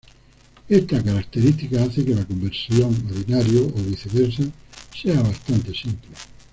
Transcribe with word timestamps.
Esta 0.67 0.99
característica 1.03 1.83
hace 1.83 2.03
que 2.03 2.15
la 2.15 2.25
conversión 2.25 2.91
a 2.95 3.11
binario 3.13 3.67
o 3.67 3.81
viceversa 3.83 4.41
sea 4.99 5.21
bastante 5.21 5.75
simple. 5.75 6.09